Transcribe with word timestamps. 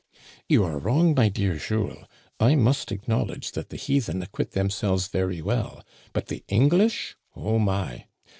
"You 0.49 0.63
are 0.63 0.79
wrong, 0.79 1.13
my 1.13 1.29
dear 1.29 1.57
Jules. 1.57 2.05
I 2.39 2.55
must 2.55 2.89
acknowl 2.89 3.29
edge 3.29 3.51
that 3.51 3.69
the 3.69 3.77
heathen 3.77 4.19
acquit 4.23 4.53
themselves 4.53 5.09
very 5.09 5.43
well; 5.43 5.85
but 6.11 6.25
the 6.25 6.43
English? 6.47 7.15
Oh, 7.35 7.59
my 7.59 8.05